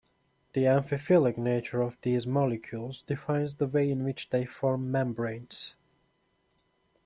[0.53, 5.75] The amphiphilic nature of these molecules defines the way in which they form membranes.